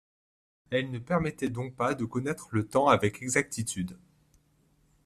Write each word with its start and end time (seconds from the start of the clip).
Elles 0.71 0.89
ne 0.89 0.97
permettaient 0.97 1.51
donc 1.51 1.75
pas 1.75 1.93
de 1.93 2.05
connaitre 2.05 2.47
le 2.49 2.67
temps 2.67 2.87
avec 2.87 3.21
exactitude. 3.21 3.99